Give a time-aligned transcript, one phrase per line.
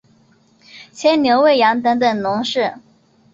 [0.91, 2.73] 牵牛餵羊等等农事